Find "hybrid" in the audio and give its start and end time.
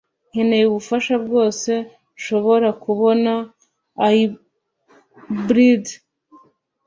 4.01-5.83